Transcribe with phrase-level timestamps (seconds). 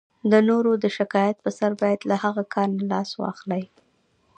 [0.31, 3.63] د نورو د شکایت په سر باید له هغه کار نه لاس واخلئ.